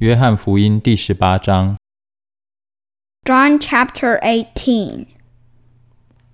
[0.00, 1.76] 约翰福音第十八章。
[3.24, 5.06] John chapter eighteen。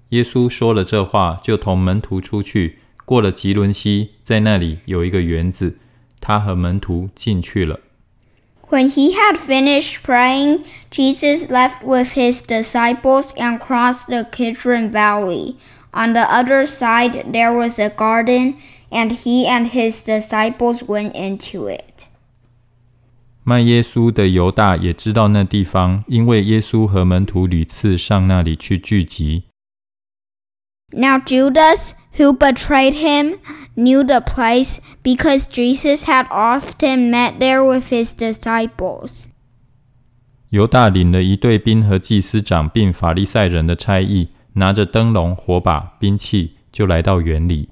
[0.09, 5.77] 耶稣说了这话，就同门徒出去，过了汲沦溪，在那里有一个园子，
[6.21, 7.81] 他和门徒进去了。
[8.71, 15.57] When he had finished praying, Jesus left with his disciples and crossed the Kidron Valley.
[15.93, 18.55] On the other side, there was a garden,
[18.91, 22.09] and he and his disciples went into it.
[23.43, 29.45] 卖耶稣的犹大也知道那地方，因为耶稣和门徒屡次上那里去聚集。
[30.93, 33.39] Now Judas, who betrayed him,
[33.77, 39.27] knew the place because Jesus had often met there with his disciples.
[40.51, 47.69] 犹大领了一队兵和祭司长并法利赛人的差役，拿着灯笼、火把、兵器，就来到园里。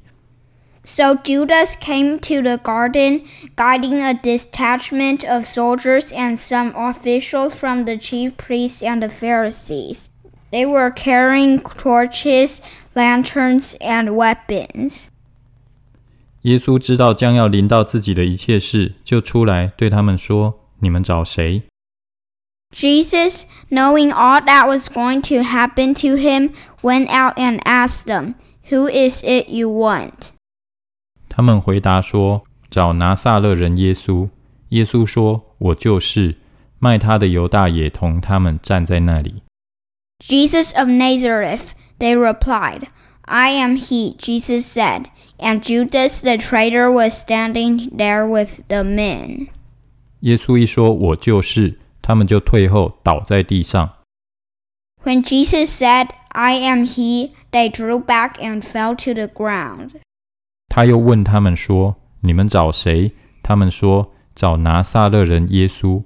[0.88, 3.22] So Judas came to the garden,
[3.56, 10.10] guiding a detachment of soldiers and some officials from the chief priests and the Pharisees.
[10.52, 12.62] They were carrying torches,
[12.94, 15.08] lanterns, and weapons.
[16.42, 21.64] 耶稣知道将要临到自己的一切事，就出来对他们说：“你们找谁？”
[22.74, 28.36] Jesus, knowing all that was going to happen to him, went out and asked them,
[28.70, 30.32] Who is it you want?
[31.38, 34.30] 他们回答说：“找拿撒勒人耶稣。”
[34.70, 36.38] 耶稣说：“我就是。”
[36.80, 39.42] 卖他的犹大也同他们站在那里。
[40.20, 42.88] Jesus of Nazareth, they replied.
[43.22, 45.06] I am he, Jesus said,
[45.40, 49.48] and Judas the traitor was standing there with the men.
[50.20, 53.94] 耶稣一说：“我就是。”他们就退后，倒在地上。
[55.06, 59.92] When Jesus said, I am he, they drew back and fell to the ground.
[60.68, 63.12] 他又问他们说：“你们找谁？”
[63.44, 66.04] 他们说：“找拿撒勒人耶稣。”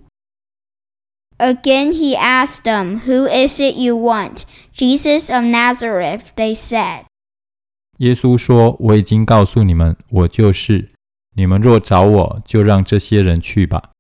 [1.38, 4.46] Again he asked them, Who is it you want?
[4.74, 7.04] Jesus of Nazareth, they said.
[7.98, 10.90] 耶稣说：“我已经告诉你们，我就是。
[11.36, 13.92] 你们若找我，就让这些人去吧。”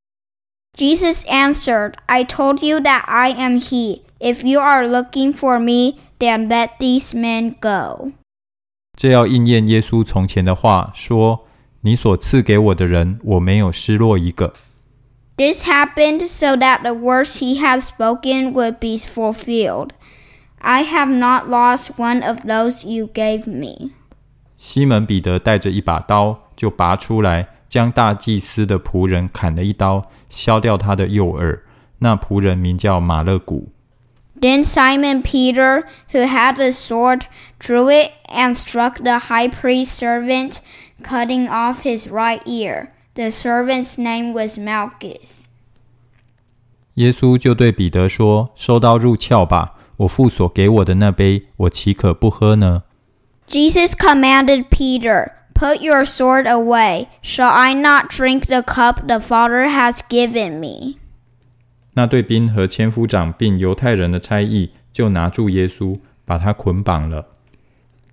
[0.76, 4.02] Jesus answered, I told you that I am he.
[4.20, 8.14] If you are looking for me, then let these men go.
[9.03, 11.45] 这要应验耶稣从前的话，说
[11.83, 14.55] ：“你所赐给我的人，我没有失落一个。”
[15.37, 19.89] This happened so that the words he had spoken would be fulfilled.
[20.61, 23.91] I have not lost one of those you gave me.
[24.57, 31.65] 西门彼得带着一把刀，就拔出来，将大祭司的仆人砍了一刀，削掉他的右耳。
[31.99, 33.73] 那仆人名叫马勒古。
[34.42, 37.26] Then Simon Peter, who had a sword,
[37.60, 40.62] drew it and struck the high priest's servant,
[41.02, 42.92] cutting off his right ear.
[43.16, 45.48] The servant's name was Malchus.
[46.96, 49.74] 耶稣就对彼得说：“收刀入鞘吧！
[49.98, 52.84] 我父所给我的那杯，我岂可不喝呢？”
[53.48, 57.08] Jesus commanded Peter, Put your sword away.
[57.24, 60.98] Shall I not drink the cup the Father has given me?
[61.95, 67.27] 那队兵和千夫长并犹太人的差役就拿住耶稣，把他捆绑了。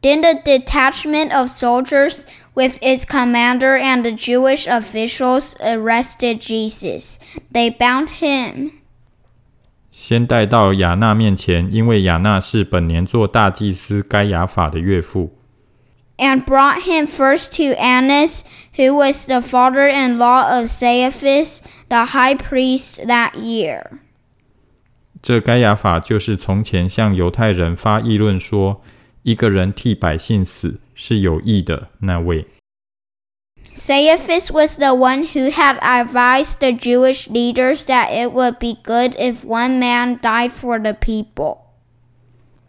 [0.02, 2.24] Then the detachment of soldiers
[2.54, 7.18] with its commander and the Jewish officials arrested Jesus.
[7.52, 8.72] They bound him.
[9.92, 15.39] 先带到雅纳面前，因为雅纳是本年做大祭司该亚法的岳父。
[16.19, 18.45] and brought him first to Annas,
[18.77, 23.99] who was the father in law of Caiaphas, the high priest that year.
[25.23, 28.83] 这该亚法就是从前向犹太人发议论说，
[29.23, 32.47] 一个人替百姓死是有益的那位。
[33.75, 39.17] Caiaphas was the one who had advised the Jewish leaders that it would be good
[39.17, 41.59] if one man died for the people.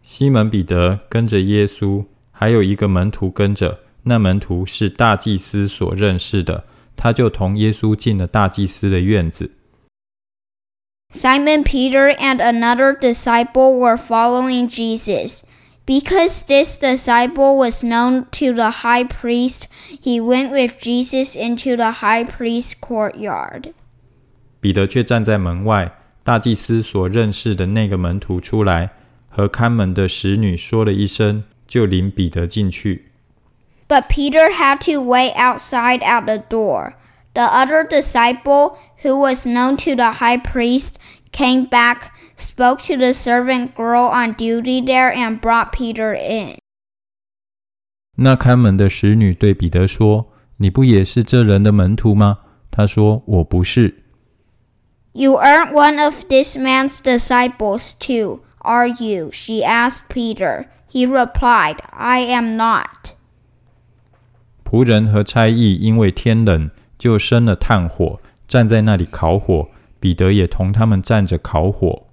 [0.02, 2.06] 西门彼得跟着耶稣，
[2.40, 3.80] 还有一个门徒跟着。
[4.04, 9.50] 那门徒是大祭司所认识的，他就同耶稣进了大祭司的院子。
[11.12, 15.42] Simon Peter and another disciple were following Jesus.
[15.86, 19.66] Because this disciple was known to the high priest,
[20.02, 23.72] he went with Jesus into the high priest's courtyard.
[24.60, 25.98] 彼得却站在门外。
[26.24, 28.90] 大祭司所认识的那个门徒出来，
[29.28, 33.12] 和看门的使女说了一声， 就领彼得进去。
[33.88, 36.94] But Peter had to wait outside at the door.
[37.34, 40.96] The other disciple, who was known to the high priest,
[41.30, 46.58] came back, spoke to the servant girl on duty there, and brought Peter in.
[48.16, 50.26] 那看门的使女对彼得说：“
[50.56, 52.38] 你不也是这人的门徒吗？”
[52.70, 54.02] 他说：“我不是。”
[55.12, 59.30] You aren't one of this man's disciples, too, are you?
[59.32, 60.66] She asked Peter.
[60.90, 63.14] He replied, I am not.
[64.64, 69.68] 仆人和差役因为天冷，就生了炭火，站在那里烤火。
[69.98, 72.04] 彼得也同他们站着烤火。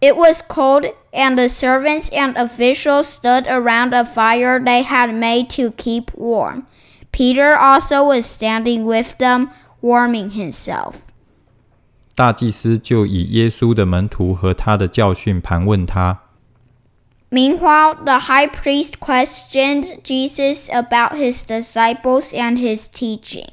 [0.00, 5.46] It was cold, and the servants and officials stood around a fire they had made
[5.56, 6.64] to keep warm.
[7.12, 9.48] Peter also was standing with them,
[9.80, 10.96] warming himself.
[12.14, 16.20] 大祭司就以耶稣的门徒和他的教训盘问他。
[17.33, 23.47] Meanwhile, the high priest questioned Jesus about his disciples and his teaching.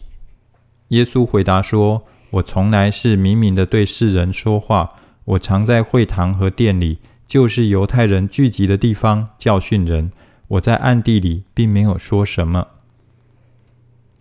[0.89, 4.95] 耶稣回答说：“我从来是明明的对世人说话。
[5.25, 6.99] 我常在会堂和殿里，
[7.29, 10.11] 就是犹太人聚集的地方教训人。
[10.49, 12.67] 我在暗地里并没有说什么。”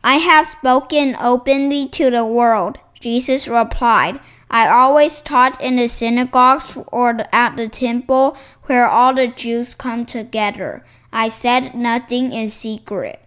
[0.01, 4.19] I have spoken openly to the world, Jesus replied.
[4.49, 10.04] I always taught in the synagogues or at the temple where all the Jews come
[10.04, 10.82] together.
[11.10, 13.19] I said nothing in secret.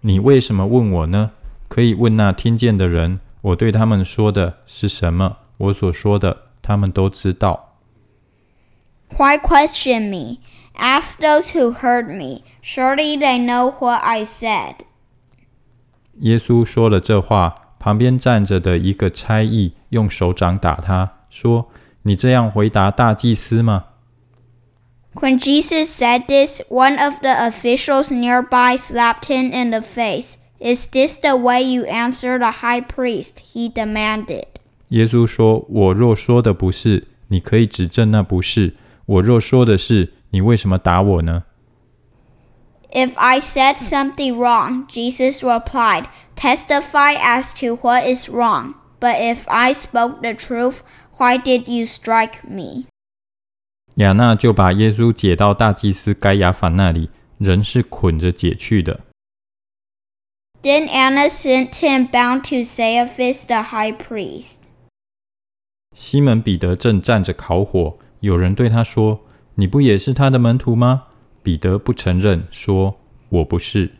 [0.00, 1.32] 你为什么问我呢？
[1.68, 5.38] 可以问那听见的人，我对他们说的是什么？
[5.58, 7.76] 我所说的，他们都知道。
[9.16, 10.38] Why question me?
[10.74, 12.44] Ask those who heard me.
[12.62, 14.76] Surely they know what I said.
[16.20, 17.65] 耶稣说了这话。
[17.87, 21.69] 旁边站着的一个差役用手掌打他，说
[22.03, 23.85] ：“你这样回答大祭司吗？”
[25.15, 30.35] When Jesus said this, one of the officials nearby slapped him in the face.
[30.59, 33.53] Is this the way you answer the high priest?
[33.53, 34.43] He demanded.
[34.89, 38.73] 耶稣说：“我若说的不是，你可以指证那不是；
[39.05, 41.45] 我若说的是，你为什么打我呢？”
[42.89, 46.05] If I said something wrong, Jesus replied,
[46.35, 48.75] testify as to what is wrong.
[48.99, 50.81] But if I spoke the truth,
[51.17, 52.85] why did you strike me?
[53.95, 59.01] 亚那就把耶稣解到大祭司该亚法那里，人是捆着解去的。
[60.63, 64.59] Then Annas sent him bound to Caiaphas the high priest.
[65.95, 69.21] 西门彼得正站着烤火，有人对他说
[69.55, 71.07] ：“你不也是他的门徒吗？”
[71.42, 73.92] 彼得不承认，说：“我不是。”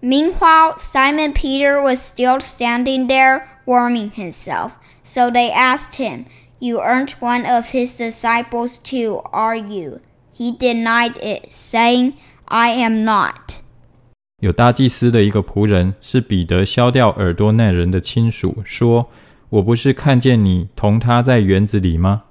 [0.00, 4.72] Meanwhile, Simon Peter was still standing there, warming himself.
[5.02, 6.26] So they asked him,
[6.60, 10.00] You aren't one of his disciples too, are you?
[10.34, 12.12] He denied it, saying,
[12.44, 13.58] I am not.
[14.40, 22.22] 有大祭司的一个仆人是彼得削掉耳朵那人的亲属，说：“我不是看见你同他在园子里吗？”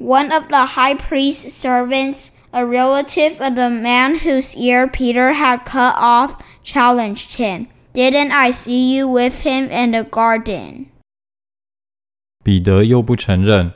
[0.00, 5.64] One of the high priest's servants a relative of the man whose ear Peter had
[5.64, 7.68] cut off, challenged him.
[7.92, 10.86] Didn't I see you with him in the garden?
[12.44, 13.72] 彼得又不承认，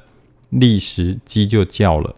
[0.50, 2.16] 立时鸡就叫了。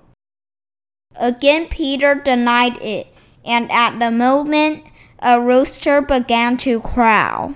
[1.19, 3.06] Again Peter denied it,
[3.44, 4.81] and at the moment
[5.19, 7.54] a rooster began to crow.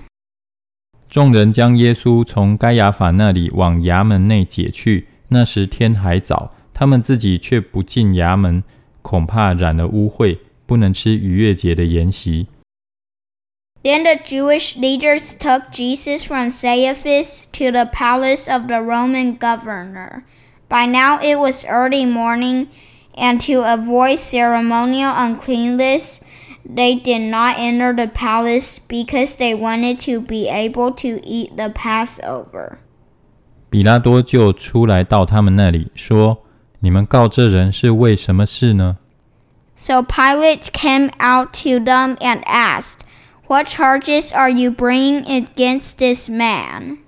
[1.08, 5.08] 众人将耶稣从该亚法那里往衙门内解去。
[5.28, 8.62] 那时天还早，他们自己却不进衙门，
[9.01, 12.47] 恐怕染了污秽，不能吃逾越节的筵席。
[13.83, 20.23] Then the Jewish leaders took Jesus from Caiaphas to the palace of the Roman governor.
[20.69, 22.67] By now it was early morning,
[23.15, 26.21] and to avoid ceremonial uncleanness,
[26.63, 31.69] they did not enter the palace because they wanted to be able to eat the
[31.69, 32.77] Passover.
[33.71, 36.43] 彼拉多就出来到他们那里，说
[36.81, 38.97] ：“你们告这人是为什么事呢？”
[39.83, 42.99] So Pilate came out to them and asked,
[43.47, 46.99] What charges are you bringing against this man?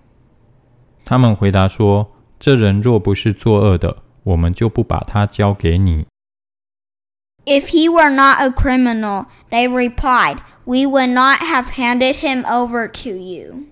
[1.05, 6.07] 他们回答说：“这人若不是作恶的，我们就不把他交给你。”
[7.45, 12.87] If he were not a criminal, they replied, we would not have handed him over
[12.87, 13.65] to you.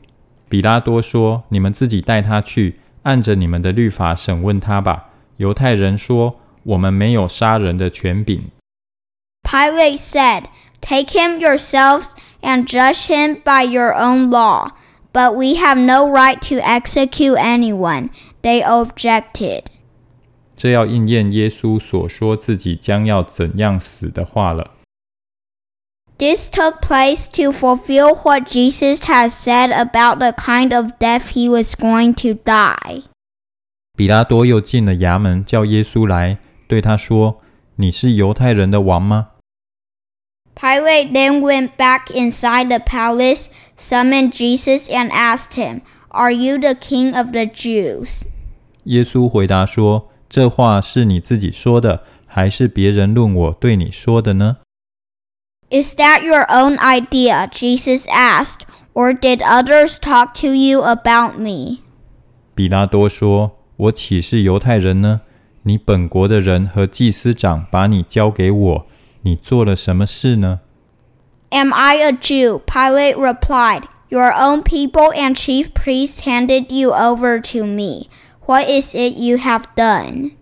[0.47, 8.51] 彼拉多说：“你们自己带他去，按着你们的律法审问他吧。”犹太人说：“我们没有杀人的权柄。”
[9.51, 10.43] Pilate said,
[10.79, 14.69] Take him yourselves and judge him by your own law.
[15.11, 18.11] But we have no right to execute anyone,
[18.43, 19.63] they objected.
[20.55, 24.71] 这要应验耶稣所说自己将要怎样死的话了。
[26.17, 31.75] This took place to fulfill what Jesus had said about the kind of death he was
[31.75, 33.03] going to die.
[33.97, 37.41] 彼拉多又进了衙门，叫耶稣来，对他说
[37.75, 39.29] ：“你是犹太人的王吗？”
[40.53, 46.75] Pilate then went back inside the palace, summoned Jesus, and asked him, Are you the
[46.75, 48.27] king of the Jews?
[48.83, 54.57] 耶稣回答说：“这话是你自己说的，还是别人论我对你说的呢
[55.69, 57.47] ？”Is that your own idea?
[57.49, 61.79] Jesus asked, or did others talk to you about me?
[62.53, 65.21] 彼拉多说：“我岂是犹太人呢？
[65.63, 68.85] 你本国的人和祭司长把你交给我。”
[69.22, 70.60] 你做了什么事呢？”
[71.50, 72.60] Am I a Jew?
[72.66, 73.84] Pilate replied.
[74.08, 78.08] Your own people and chief priests handed you over to me.
[78.46, 80.32] What is it you have done?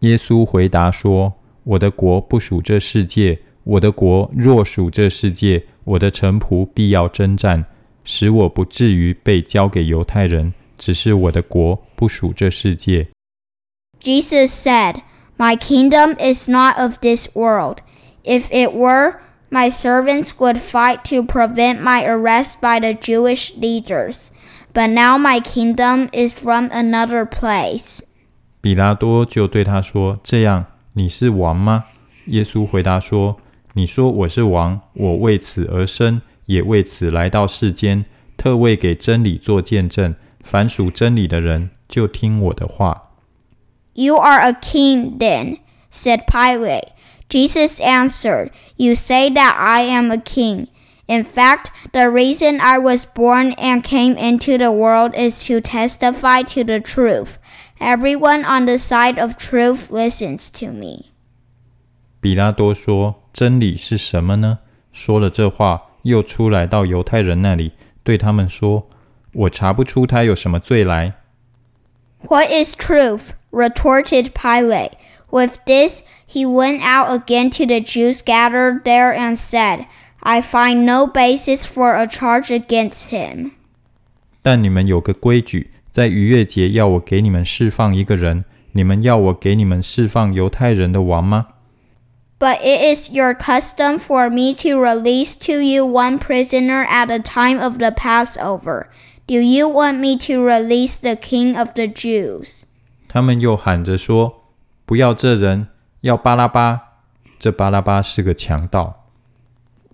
[0.00, 3.40] 耶稣回答说：“我的国不属这世界。
[3.64, 7.64] 我的国若属这世界，我的臣仆必要征战，
[8.04, 10.54] 使我不至于被交给犹太人。
[10.78, 13.08] 只是我的国不属这世界。”
[14.00, 14.96] Jesus said,
[15.41, 17.77] My kingdom is not of this world.
[18.23, 19.15] If it were,
[19.49, 24.29] my servants would fight to prevent my arrest by the Jewish leaders.
[24.71, 28.01] But now my kingdom is from another place.
[28.61, 31.85] 彼拉多就对他说：“这样，你是王吗？”
[32.29, 33.37] 耶稣回答说
[33.73, 38.05] ：“你说我是王，我为此而生，也为此来到世间，
[38.37, 40.13] 特为给真理做见证。
[40.43, 43.05] 凡属真理的人，就听我的话。”
[44.01, 45.59] You are a king then,
[45.91, 46.89] said Pilate.
[47.29, 50.69] Jesus answered, You say that I am a king.
[51.07, 56.41] In fact, the reason I was born and came into the world is to testify
[56.41, 57.37] to the truth.
[57.79, 61.11] Everyone on the side of truth listens to me.
[62.19, 64.59] 彼拉多说：“真理是什么呢？”
[64.91, 68.89] 说了这话，又出来到犹太人那里，对他们说
[69.33, 71.13] ：“我查不出他有什么罪来。”
[72.27, 73.33] What is truth?
[73.50, 74.92] retorted Pilate.
[75.30, 79.86] With this, he went out again to the Jews gathered there and said,
[80.22, 83.52] I find no basis for a charge against him.
[84.42, 91.48] 但你们有个规矩，在逾越节要我给你们释放一个人，你们要我给你们释放犹太人的王吗？
[92.38, 97.18] But it is your custom for me to release to you one prisoner at the
[97.18, 98.88] time of the Passover.
[99.26, 102.64] Do you want me to release the king of the Jews?
[103.10, 105.68] 他们又喊着说：“不要这人，
[106.00, 106.82] 要巴拉巴。”
[107.38, 109.06] 这巴拉巴是个强盗。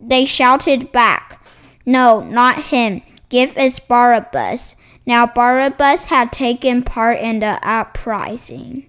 [0.00, 1.38] They shouted back,
[1.84, 3.02] No, not him.
[3.28, 4.74] Give us Barabbas.
[5.04, 8.84] Now Barabbas had taken part in the uprising.